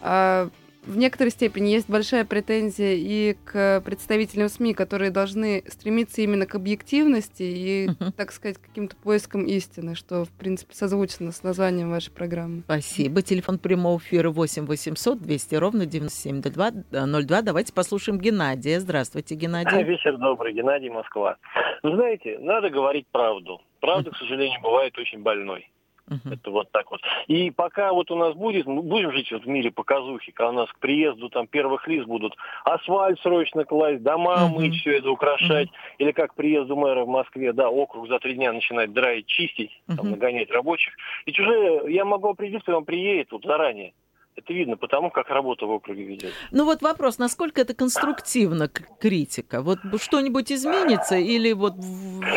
[0.00, 0.48] а,
[0.86, 6.54] в некоторой степени есть большая претензия и к представителям СМИ, которые должны стремиться именно к
[6.54, 8.12] объективности и, uh-huh.
[8.16, 12.62] так сказать, каким-то поискам истины, что, в принципе, созвучно с названием вашей программы.
[12.64, 13.22] Спасибо.
[13.22, 16.70] Телефон прямого эфира 8 800 200 ровно 9702.
[16.90, 17.42] 02.
[17.42, 18.80] Давайте послушаем Геннадия.
[18.80, 19.82] Здравствуйте, Геннадий.
[19.84, 20.52] Вечер добрый.
[20.52, 21.36] Геннадий, Москва.
[21.82, 23.60] Вы знаете, надо говорить правду.
[23.80, 25.68] Правда, к сожалению, бывает очень больной.
[26.10, 26.34] Uh-huh.
[26.34, 27.00] Это вот так вот.
[27.28, 30.52] И пока вот у нас будет, мы будем жить вот в мире показухи, когда у
[30.52, 34.48] нас к приезду там первых лиц будут асфальт срочно класть, дома uh-huh.
[34.48, 35.96] мыть, все это украшать, uh-huh.
[35.98, 39.70] или как к приезду мэра в Москве, да, округ за три дня начинать драить, чистить,
[39.88, 39.96] uh-huh.
[39.96, 40.92] там, нагонять рабочих.
[41.24, 43.94] Ведь уже я могу определить, что он приедет вот заранее.
[44.36, 46.36] Это видно потому, как работа в округе ведется.
[46.50, 49.62] Ну вот вопрос, насколько это конструктивно критика?
[49.62, 51.74] Вот что-нибудь изменится или вот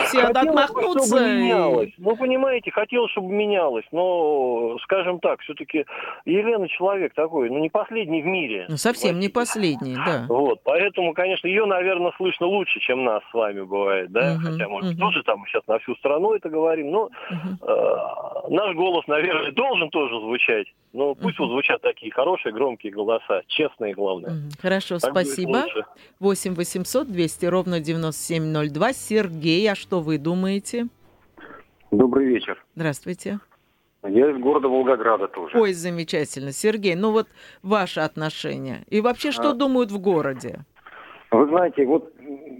[0.05, 1.15] все хотелось отмахнутся?
[1.15, 1.37] Бы, чтобы и...
[1.37, 1.93] менялось.
[1.97, 3.85] Ну, понимаете, хотелось, чтобы менялось.
[3.91, 5.85] Но, скажем так, все-таки
[6.25, 8.65] Елена человек такой, ну, не последний в мире.
[8.69, 10.25] Ну, совсем не последний, да.
[10.27, 14.33] Вот, поэтому, конечно, ее, наверное, слышно лучше, чем нас с вами бывает, да?
[14.33, 14.99] Угу, Хотя, может, угу.
[14.99, 17.11] тоже там сейчас на всю страну это говорим, но угу.
[17.61, 20.67] э, наш голос, наверное, должен тоже звучать.
[20.93, 21.47] Но пусть угу.
[21.47, 24.33] вот звучат такие хорошие, громкие голоса, честные, главное.
[24.61, 25.63] Хорошо, так спасибо.
[26.19, 28.93] 8 800 200 ровно 9702.
[28.93, 30.87] Сергей, а что вы думаете?
[31.91, 32.61] Добрый вечер.
[32.75, 33.39] Здравствуйте.
[34.03, 35.57] Я из города Волгограда тоже.
[35.57, 36.51] Ой, замечательно.
[36.51, 37.27] Сергей, ну вот
[37.63, 38.83] ваше отношение.
[38.89, 39.53] И вообще, что а...
[39.53, 40.59] думают в городе?
[41.31, 42.13] Вы знаете, вот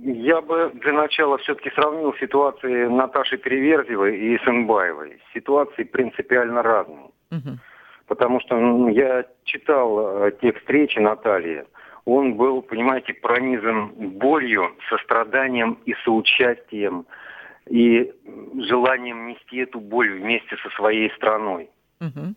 [0.03, 5.19] я бы для начала все-таки сравнил ситуации Наташи Переверзевой и Сенбаевой.
[5.33, 7.09] Ситуации принципиально разные.
[7.31, 7.59] Угу
[8.07, 11.65] потому что ну, я читал э, текст встречи Натальи.
[12.05, 17.05] Он был, понимаете, пронизан болью, состраданием и соучастием.
[17.69, 18.13] и
[18.69, 21.69] желанием нести эту боль вместе со своей страной.
[21.99, 22.33] Угу.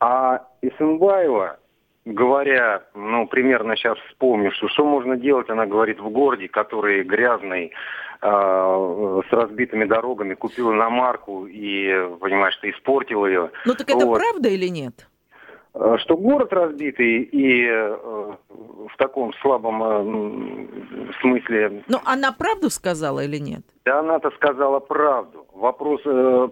[0.00, 1.58] А Исенбаева,
[2.04, 7.72] говоря, ну, примерно сейчас вспомню, что что можно делать, она говорит, в городе, который грязный,
[8.20, 11.88] э, с разбитыми дорогами, купила на марку и,
[12.20, 13.50] понимаешь, что испортила ее.
[13.64, 14.18] Ну так это вот.
[14.18, 15.08] правда или нет?
[15.74, 17.96] Э, что город разбитый и э,
[18.48, 21.82] в таком слабом э, смысле...
[21.88, 23.62] Но она правду сказала или нет?
[23.84, 25.46] Да она-то сказала правду.
[25.52, 26.02] Вопрос,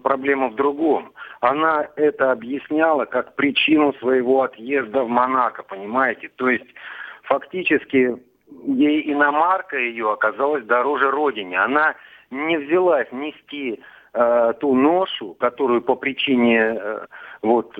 [0.01, 1.13] проблема в другом.
[1.39, 6.29] Она это объясняла как причину своего отъезда в Монако, понимаете?
[6.35, 6.67] То есть
[7.23, 8.17] фактически
[8.65, 11.59] ей иномарка ее оказалась дороже родине.
[11.59, 11.95] Она
[12.29, 13.81] не взялась нести
[14.13, 17.05] э, ту ношу, которую по причине э,
[17.43, 17.75] вот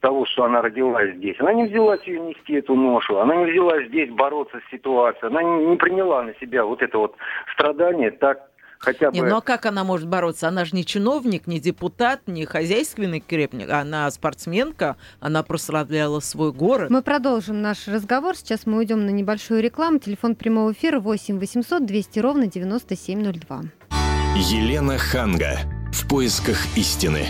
[0.00, 3.86] того, что она родилась здесь, она не взялась ее нести эту ношу, она не взялась
[3.88, 7.14] здесь бороться с ситуацией, она не, не приняла на себя вот это вот
[7.52, 9.16] страдание так хотя бы...
[9.16, 10.48] Не, ну а как она может бороться?
[10.48, 16.88] Она же не чиновник, не депутат, не хозяйственный крепник, она спортсменка, она прославляла свой город.
[16.88, 18.36] Мы продолжим наш разговор.
[18.36, 19.98] Сейчас мы уйдем на небольшую рекламу.
[19.98, 23.60] Телефон прямого эфира 8 800 200 ровно 9702.
[24.36, 25.58] Елена Ханга.
[25.92, 27.26] В поисках истины.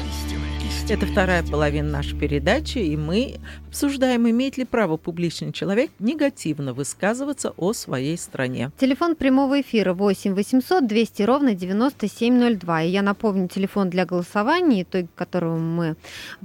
[0.86, 3.36] Это вторая половина нашей передачи, и мы
[3.74, 8.70] обсуждаем, имеет ли право публичный человек негативно высказываться о своей стране.
[8.78, 12.82] Телефон прямого эфира 8 800 200 ровно 9702.
[12.82, 15.96] И я напомню, телефон для голосования, итоги которого мы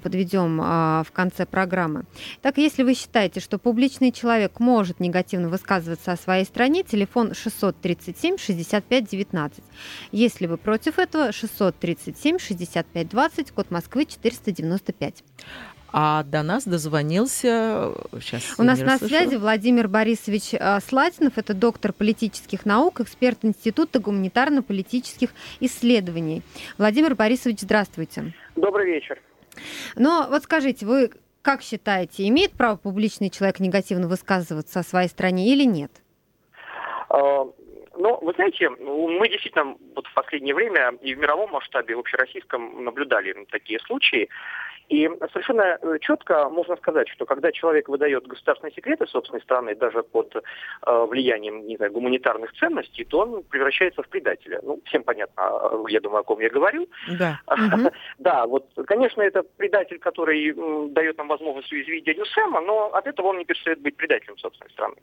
[0.01, 2.05] подведем а, в конце программы.
[2.41, 8.39] Так, если вы считаете, что публичный человек может негативно высказываться о своей стране, телефон 637
[8.39, 9.63] 65 19.
[10.11, 15.23] Если вы против этого, 637 65 20, код Москвы 4 495.
[15.91, 17.93] А до нас дозвонился...
[18.19, 21.38] Сейчас У нас на связи Владимир Борисович э, Слатинов.
[21.38, 26.43] Это доктор политических наук, эксперт Института гуманитарно-политических исследований.
[26.78, 28.34] Владимир Борисович, здравствуйте.
[28.56, 29.19] Добрый вечер.
[29.95, 35.52] Но вот скажите, вы как считаете, имеет право публичный человек негативно высказываться о своей стране
[35.52, 35.91] или нет?
[37.10, 37.45] А,
[37.97, 41.99] ну, вы знаете, мы действительно вот в последнее время и в мировом масштабе, и в
[41.99, 44.30] общероссийском наблюдали такие случаи.
[44.89, 50.02] И совершенно э, четко можно сказать, что когда человек выдает государственные секреты собственной страны, даже
[50.02, 50.41] под э,
[51.06, 54.60] влиянием, не знаю, гуманитарных ценностей, то он превращается в предателя.
[54.63, 56.88] Ну, всем понятно, а, я думаю, о ком я говорю.
[57.17, 57.39] Да.
[58.17, 60.54] Да, вот, конечно, это предатель, который
[60.91, 64.71] дает нам возможность уязвить дядю Сэма, но от этого он не перестает быть предателем собственной
[64.71, 64.95] страны.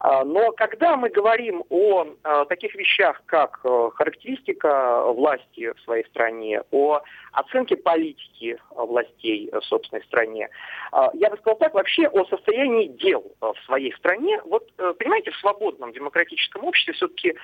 [0.00, 6.04] А, но когда мы говорим о а, таких вещах, как э, характеристика власти в своей
[6.06, 7.00] стране, о
[7.32, 8.58] оценке политики
[9.08, 10.48] властей в собственной стране,
[10.92, 15.30] а, я бы сказал так, вообще о состоянии дел в своей стране, вот, э, понимаете,
[15.30, 17.34] в свободном демократическом обществе все-таки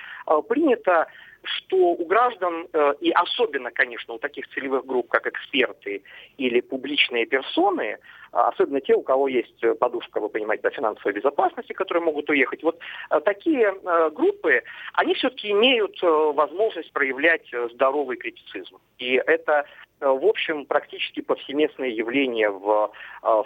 [0.47, 1.07] принято
[1.45, 6.03] что у граждан, э, и особенно, конечно, у таких целевых групп, как эксперты
[6.37, 7.97] или публичные персоны,
[8.31, 12.63] а особенно те, у кого есть подушка, вы понимаете, до финансовой безопасности, которые могут уехать,
[12.63, 12.79] вот
[13.09, 18.77] э, такие э, группы, они все-таки имеют возможность проявлять здоровый критицизм.
[18.97, 19.65] И это
[20.01, 22.91] в общем, практически повсеместное явление в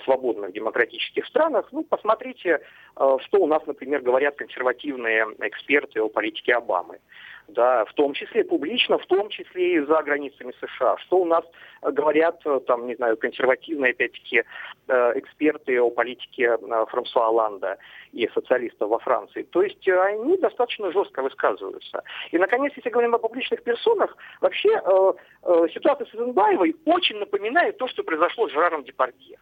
[0.04, 1.70] свободных демократических странах.
[1.72, 2.60] Ну, посмотрите,
[2.96, 6.98] что у нас, например, говорят консервативные эксперты о политике Обамы
[7.54, 10.98] да, в том числе публично, в том числе и за границами США.
[10.98, 11.44] Что у нас
[11.82, 14.44] э, говорят, э, там, не знаю, консервативные, опять-таки,
[14.88, 16.58] э, эксперты о политике
[16.90, 17.78] Франсуа Оланда
[18.12, 19.44] и социалистов во Франции.
[19.44, 22.04] То есть они достаточно жестко высказываются.
[22.32, 27.78] И, наконец, если говорим о публичных персонах, вообще э, э, ситуация с Изенбаевой очень напоминает
[27.78, 29.38] то, что произошло с Жераром Депардье.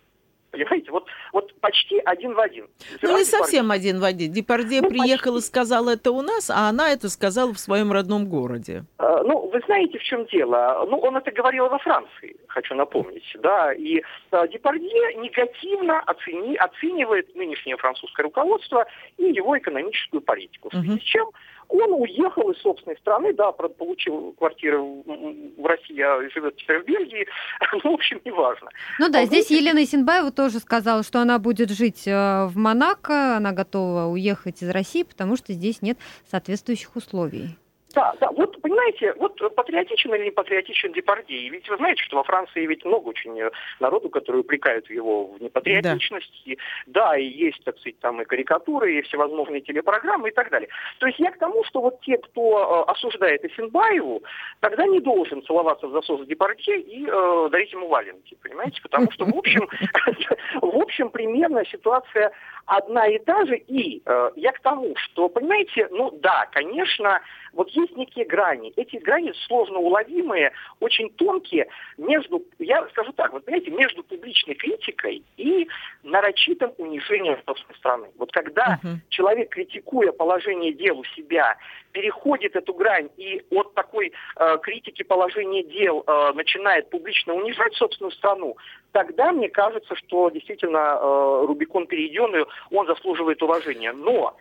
[0.57, 2.67] Понимаете, вот, вот почти один в один.
[3.01, 4.31] Ну, не совсем один в один.
[4.31, 5.47] Депардье ну, приехал почти.
[5.47, 8.83] и сказал это у нас, а она это сказала в своем родном городе.
[8.97, 10.85] А, ну, вы знаете, в чем дело?
[10.89, 17.33] Ну, он это говорил во Франции, хочу напомнить, да, и а, Депардье негативно оцени, оценивает
[17.35, 18.85] нынешнее французское руководство
[19.17, 20.99] и его экономическую политику, в связи угу.
[20.99, 21.29] с чем
[21.69, 25.03] он уехал из собственной страны, да, получил квартиру
[25.57, 27.27] в России, а живет теперь в Бельгии.
[27.83, 28.69] Ну, в общем, неважно.
[28.99, 29.61] Ну да, а здесь будет...
[29.61, 34.69] Елена Исенбаева тоже сказала, что она будет жить э, в Монако, она готова уехать из
[34.69, 35.97] России, потому что здесь нет
[36.29, 37.57] соответствующих условий.
[37.93, 41.49] Да, да, вот понимаете, вот патриотичен или не патриотичен Депардье.
[41.49, 43.49] Ведь вы знаете, что во Франции ведь много очень э,
[43.79, 46.57] народу, которые упрекают его в непатриотичности.
[46.87, 47.11] Да.
[47.11, 50.69] да, и есть, так сказать, там и карикатуры, и всевозможные телепрограммы и так далее.
[50.99, 54.23] То есть я к тому, что вот те, кто э, осуждает Эфенбаеву,
[54.59, 58.81] тогда не должен целоваться в засос Депардье и э, дарить ему валенки, понимаете?
[58.81, 59.67] Потому что, в общем,
[60.61, 62.31] в общем, примерно ситуация
[62.67, 63.57] одна и та же.
[63.57, 67.21] И э, я к тому, что, понимаете, ну да, конечно,
[67.53, 68.73] вот есть некие грани.
[68.75, 75.23] Эти грани сложно уловимые, очень тонкие между, я скажу так, вот понимаете, между публичной критикой
[75.37, 75.67] и
[76.03, 78.07] нарочитым унижением собственной страны.
[78.17, 78.97] Вот когда uh-huh.
[79.09, 81.57] человек, критикуя положение дел у себя,
[81.93, 88.11] переходит эту грань и от такой э, критики положения дел э, начинает публично унижать собственную
[88.11, 88.55] страну,
[88.91, 93.93] тогда мне кажется, что действительно э, Рубикон перейденный, он заслуживает уважения.
[93.93, 94.35] Но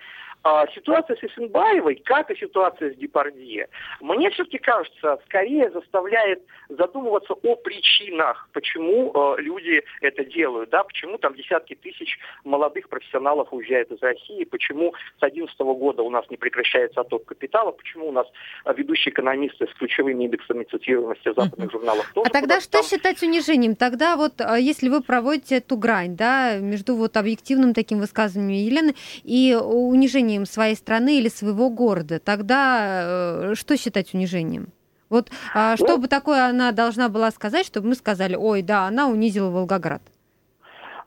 [0.47, 3.69] а, ситуация с Исенбаевой, как и ситуация с Депардье,
[4.01, 11.19] мне все-таки кажется, скорее заставляет задумываться о причинах, почему э, люди это делают, да, почему
[11.19, 16.37] там десятки тысяч молодых профессионалов уезжают из России, почему с 2011 года у нас не
[16.37, 18.29] прекращается отток капитала, почему у нас
[18.77, 22.31] ведущие экономисты с ключевыми индексами цитируемости западных журналах тоже.
[22.31, 22.85] А тогда что там...
[22.85, 23.75] считать унижением?
[23.75, 28.95] Тогда вот, а, если вы проводите эту грань, да, между вот объективным таким высказыванием Елены
[29.25, 34.73] и унижением унижением своей страны или своего города, тогда э, что считать унижением?
[35.09, 38.87] Вот а, что ну, бы такое она должна была сказать, чтобы мы сказали, ой, да,
[38.87, 40.03] она унизила Волгоград?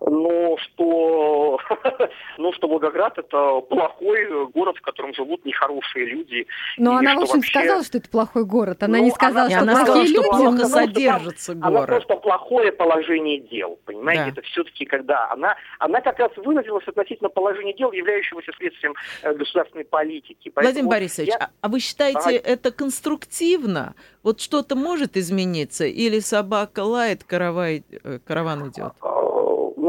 [0.02, 1.60] Но что,
[2.38, 6.48] ну, что Волгоград это плохой город, в котором живут нехорошие люди.
[6.78, 7.60] Но она, в общем, вообще...
[7.60, 8.84] сказала, что это плохой город.
[8.84, 10.14] Она ну, не сказала, она, что она плохие сказала, люди.
[10.14, 11.76] Что плохо содержится город.
[11.78, 14.24] Она просто плохое положение дел, понимаете?
[14.24, 14.30] Да.
[14.30, 19.86] Это все-таки когда она, она как раз выразилась относительно положения дел, являющегося следствием э, государственной
[19.86, 20.50] политики.
[20.54, 21.50] Поэтому Владимир Борисович, я...
[21.62, 22.32] а вы считаете ага.
[22.32, 23.96] это конструктивно?
[24.24, 25.86] Вот что-то может измениться?
[25.86, 28.94] Или собака лает, каравай, э, караван идет?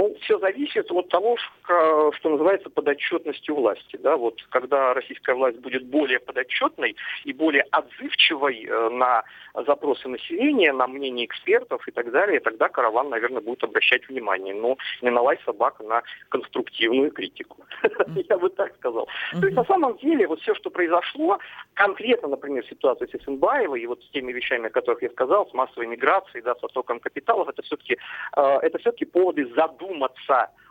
[0.01, 3.99] Ну, все зависит от того, что называется подотчетностью власти.
[3.99, 4.17] Да?
[4.17, 9.25] Вот когда российская власть будет более подотчетной и более отзывчивой э, на
[9.67, 14.55] запросы населения, на мнение экспертов и так далее, тогда караван, наверное, будет обращать внимание.
[14.55, 17.59] Но не налай собака на конструктивную критику.
[18.31, 19.07] Я бы так сказал.
[19.33, 21.39] То есть на самом деле вот все, что произошло,
[21.75, 25.53] конкретно, например, ситуация с Исенбаевой и вот с теми вещами, о которых я сказал, с
[25.53, 27.99] массовой миграцией, с оттоком капиталов, это все-таки
[28.35, 29.89] э, это все-таки поводы задуматься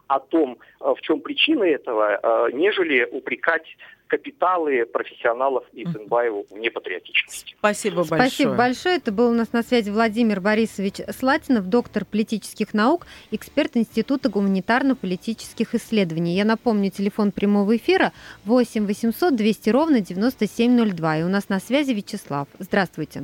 [0.09, 3.65] о том, э, в чем причина этого, э, нежели упрекать
[4.09, 7.55] капиталы профессионалов и Цинбаеву в непатриотичности.
[7.59, 8.21] Спасибо большое.
[8.21, 8.97] Спасибо большое.
[8.97, 15.75] Это был у нас на связи Владимир Борисович Слатинов, доктор политических наук, эксперт Института гуманитарно-политических
[15.75, 16.35] исследований.
[16.35, 18.11] Я напомню, телефон прямого эфира
[18.45, 21.17] 8 800 200 ровно 9702.
[21.19, 22.47] И у нас на связи Вячеслав.
[22.57, 23.21] Здравствуйте.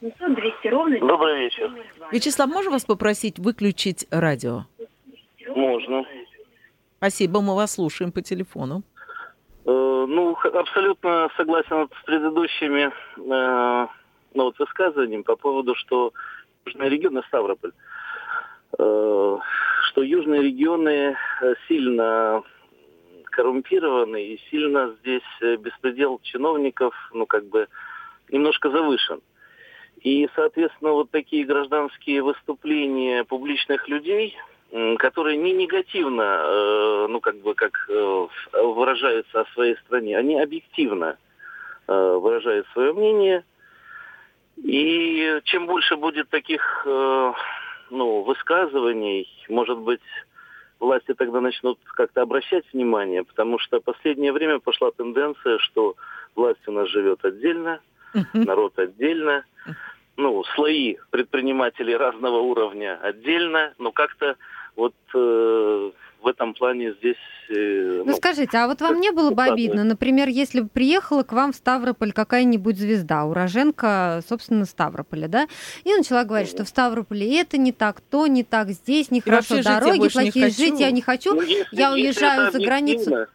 [0.00, 1.70] 800 200 ровно Добрый вечер.
[2.10, 4.64] Вячеслав, можно вас попросить выключить радио?
[5.54, 6.06] Можно.
[6.98, 8.82] Спасибо, мы вас слушаем по телефону.
[9.64, 13.86] Э, ну, абсолютно согласен с предыдущими э,
[14.34, 16.12] ну, вот высказываниями по поводу, что
[16.64, 17.72] южные регионы Ставрополь,
[18.78, 19.38] э,
[19.88, 21.16] что южные регионы
[21.68, 22.42] сильно
[23.24, 27.66] коррумпированы и сильно здесь беспредел чиновников, ну, как бы,
[28.30, 29.20] немножко завышен.
[30.02, 34.36] И, соответственно, вот такие гражданские выступления публичных людей–
[34.98, 41.18] которые не негативно, э, ну как бы как э, выражаются о своей стране, они объективно
[41.88, 43.44] э, выражают свое мнение.
[44.56, 50.02] И чем больше будет таких ну, высказываний, может быть,
[50.78, 55.96] власти тогда начнут как-то обращать внимание, потому что в последнее время пошла тенденция, что
[56.36, 57.80] власть у нас живет отдельно,
[58.34, 59.44] народ отдельно,
[60.16, 64.36] ну, слои предпринимателей разного уровня отдельно, но как-то
[64.76, 65.90] вот э,
[66.22, 67.16] в этом плане здесь...
[67.48, 71.22] Э, ну, ну, скажите, а вот вам не было бы обидно, например, если бы приехала
[71.22, 75.48] к вам в Ставрополь какая-нибудь звезда, уроженка, собственно, Ставрополя, да,
[75.84, 80.08] и начала говорить, что в Ставрополе это не так, то не так, здесь нехорошо, дороги
[80.08, 83.26] плохие, жить я не хочу, ну, если, я уезжаю за границу.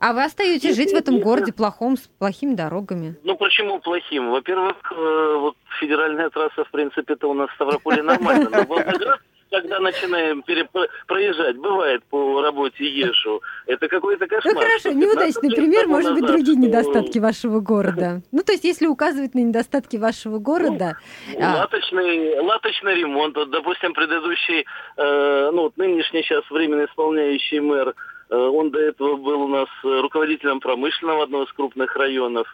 [0.00, 3.16] А вы остаетесь жить в этом городе плохом, с плохими дорогами?
[3.24, 4.30] Ну почему плохим?
[4.30, 8.48] Во-первых, э, вот федеральная трасса, в принципе, это у нас в Ставрополе нормально.
[8.48, 9.20] Но Волгоград
[9.50, 14.54] когда начинаем переп- проезжать, бывает по работе езжу, это какой-то кошмар.
[14.54, 16.66] Ну хорошо, неудачный пример, может быть, другие что...
[16.66, 18.22] недостатки вашего города.
[18.30, 20.96] Ну то есть, если указывать на недостатки вашего города...
[21.32, 21.56] Ну, а...
[21.60, 24.64] латочный, латочный ремонт, вот, допустим, предыдущий,
[24.96, 27.94] э, ну вот нынешний сейчас временно исполняющий мэр,
[28.30, 32.46] э, он до этого был у нас руководителем промышленного одного из крупных районов,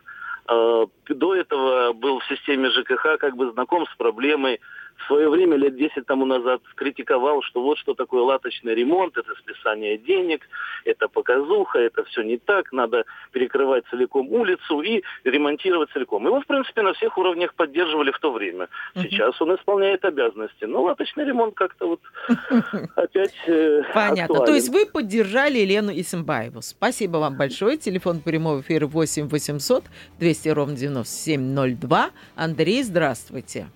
[0.48, 4.61] э, до этого был в системе ЖКХ, как бы знаком с проблемой,
[4.96, 9.35] в свое время, лет 10 тому назад, критиковал, что вот что такое латочный ремонт, это
[9.37, 10.48] списание денег,
[10.85, 16.27] это показуха, это все не так, надо перекрывать целиком улицу и ремонтировать целиком.
[16.27, 18.68] Его, в принципе, на всех уровнях поддерживали в то время.
[18.94, 20.64] Сейчас он исполняет обязанности.
[20.64, 22.00] Но латочный ремонт как-то вот
[22.96, 24.25] опять э, Понятно.
[24.25, 24.46] актуален.
[24.46, 26.62] То есть вы поддержали Елену Исимбаеву.
[26.62, 27.77] Спасибо вам большое.
[27.77, 29.85] Телефон прямого эфира 8 800
[30.18, 32.10] 200 ровно 9702.
[32.37, 33.66] Андрей, здравствуйте.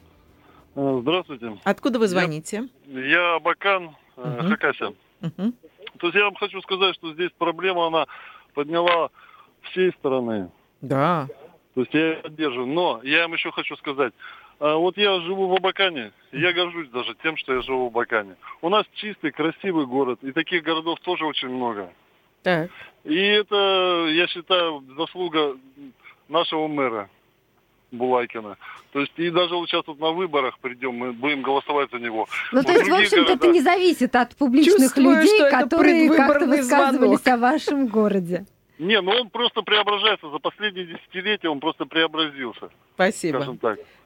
[0.78, 1.58] Э, Здравствуйте.
[1.64, 2.68] Откуда вы звоните?
[2.86, 4.48] Я Абакан э, Мгм.
[4.50, 4.94] Хакасия.
[5.20, 5.52] Мгм.
[5.98, 8.06] То есть я вам хочу сказать, что здесь проблема, она
[8.54, 9.10] подняла
[9.62, 10.50] всей стороны.
[10.80, 11.26] Да.
[11.74, 12.68] То есть я ее поддерживаю.
[12.68, 14.12] Но я им еще хочу сказать.
[14.60, 18.36] а, Вот я живу в Абакане, я горжусь даже тем, что я живу в Абакане.
[18.62, 21.90] У нас чистый, красивый город, и таких городов тоже очень много.
[22.44, 22.70] Так.
[23.02, 25.56] И это, я считаю, заслуга
[26.28, 27.10] нашего мэра
[27.90, 28.56] Булайкина.
[28.92, 32.26] То есть и даже вот сейчас вот на выборах придем, мы будем голосовать за него.
[32.52, 35.58] Ну, то Вот есть, в общем-то, это города- не зависит от публичных Чувствую, людей, это
[35.62, 37.26] которые как-то высказывались звонок.
[37.26, 38.44] о вашем городе.
[38.78, 40.30] Не, ну он просто преображается.
[40.30, 42.68] За последние десятилетия он просто преобразился.
[42.94, 43.56] Спасибо.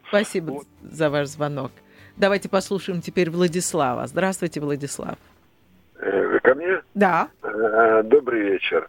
[0.09, 1.73] Спасибо за ваш звонок.
[2.17, 4.07] Давайте послушаем теперь Владислава.
[4.07, 5.17] Здравствуйте, Владислав.
[5.97, 6.83] Э, Ко мне?
[6.95, 7.29] Да.
[7.43, 8.89] Э, Добрый вечер.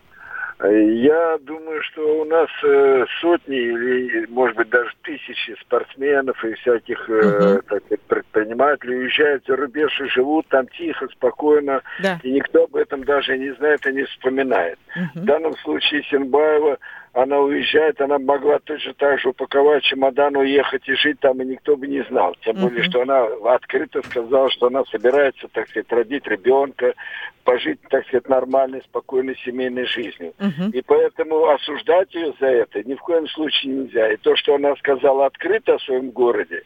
[0.70, 7.09] Я думаю, что у нас э, сотни или, может быть, даже тысячи спортсменов и всяких
[7.09, 12.20] э, так предпринимателей уезжают за рубеж и живут там тихо, спокойно, Да.
[12.24, 14.80] и никто об этом даже не знает и не вспоминает.
[15.16, 16.78] В данном случае Синбаева,
[17.14, 21.78] она уезжает, она могла точно так же упаковать чемодан, уехать и жить там, и никто
[21.78, 22.36] бы не знал.
[22.41, 22.89] Тем более, Мгм.
[22.89, 26.95] что она открыто сказала, что она собирается, так сказать, родить ребенка,
[27.43, 30.34] пожить, так сказать, нормальной, спокойной семейной жизнью.
[30.74, 34.11] И поэтому осуждать ее за это ни в коем случае нельзя.
[34.11, 36.64] И то, что она сказала открыто о своем городе,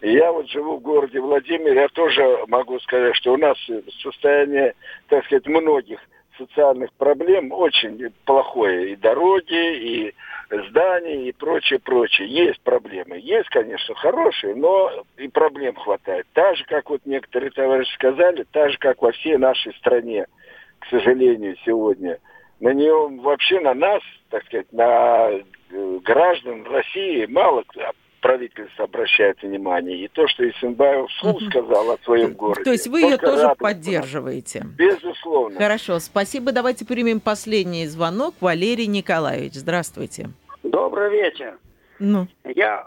[0.00, 3.58] и я вот живу в городе Владимир, я тоже могу сказать, что у нас
[4.02, 4.72] состояние,
[5.08, 6.00] так сказать, многих
[6.36, 8.92] социальных проблем очень плохое.
[8.92, 10.14] И дороги, и
[10.68, 12.28] здания, и прочее, прочее.
[12.28, 13.18] Есть проблемы.
[13.18, 16.26] Есть, конечно, хорошие, но и проблем хватает.
[16.32, 20.26] Так же, как вот некоторые товарищи сказали, так же, как во всей нашей стране,
[20.78, 22.18] к сожалению, сегодня.
[22.58, 27.64] На нее вообще на нас, так сказать, на э, граждан России мало
[28.20, 30.04] правительство обращает внимание.
[30.04, 32.64] И то, что Исенбаев вслух сказал о своем городе.
[32.64, 33.58] То есть вы ее тоже радует.
[33.58, 34.64] поддерживаете?
[34.76, 35.58] Безусловно.
[35.58, 36.52] Хорошо, спасибо.
[36.52, 38.34] Давайте примем последний звонок.
[38.40, 40.30] Валерий Николаевич, здравствуйте.
[40.62, 41.58] Добрый вечер.
[41.98, 42.82] Ну, Я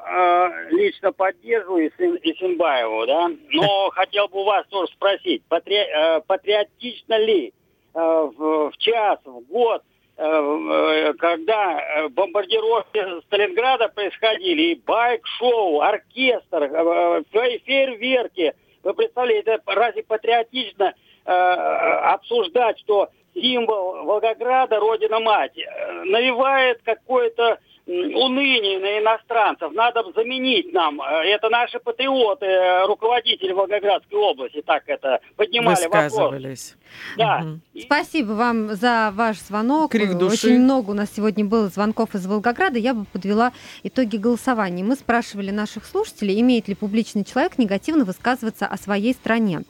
[0.71, 6.21] э, лично поддерживаю Исин- Исинбаеву, да, но хотел бы у вас тоже спросить, патри- э,
[6.25, 7.53] патриотично ли
[7.93, 9.83] э, в, в час, в год,
[10.15, 18.53] когда э, бомбардировки Сталинграда происходили, и байк-шоу, оркестр, э, э, фейерверки,
[18.83, 20.93] вы представляете, разве патриотично
[21.25, 29.73] э, обсуждать, что символ Волгограда, Родина-Мать, э, навевает какое-то уныние на иностранцев.
[29.73, 31.01] Надо заменить нам.
[31.01, 36.03] Э, Это наши патриоты, э, руководители Волгоградской области, так это поднимали вопрос.
[36.03, 36.75] высказывались.
[37.17, 37.43] Да.
[37.79, 39.91] Спасибо вам за ваш звонок.
[39.91, 40.47] Крик души.
[40.47, 42.77] Очень много у нас сегодня было звонков из Волгограда.
[42.79, 43.51] Я бы подвела
[43.83, 44.83] итоги голосования.
[44.83, 49.61] Мы спрашивали наших слушателей, имеет ли публичный человек негативно высказываться о своей стране.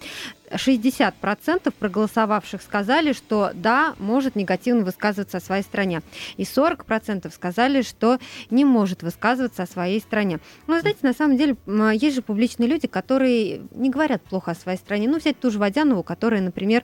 [0.54, 6.02] 60% проголосовавших сказали, что да, может негативно высказываться о своей стране.
[6.38, 10.40] И 40% сказали, что не может высказываться о своей стране.
[10.68, 11.56] Ну, знаете, на самом деле,
[11.94, 15.08] есть же публичные люди, которые не говорят плохо о своей стране.
[15.08, 16.84] Ну, взять ту же Водянову, которая, например,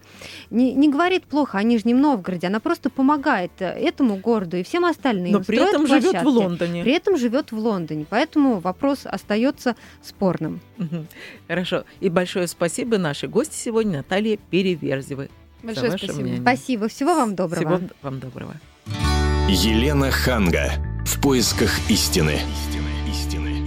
[0.50, 4.86] не, не говорит плохо о Нижнем Новгороде, она просто помогает э, этому городу и всем
[4.86, 5.34] остальным.
[5.34, 6.28] Но при этом живет в.
[6.28, 6.84] Лондоне.
[6.84, 8.06] При этом живет в Лондоне.
[8.10, 10.62] Поэтому вопрос остается спорным.
[11.48, 11.84] Хорошо.
[12.00, 15.30] И большое спасибо нашей гости сегодня Наталье Переверзевой.
[15.62, 16.24] Большое за ваше спасибо.
[16.24, 16.42] мнение.
[16.42, 16.88] Спасибо.
[16.88, 17.78] Всего вам доброго.
[17.78, 18.56] Всего вам доброго.
[19.50, 20.72] Елена Ханга.
[21.06, 22.40] В поисках истины.